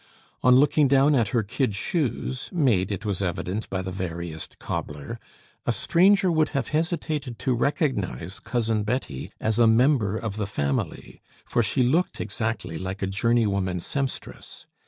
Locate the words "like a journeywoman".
12.79-13.79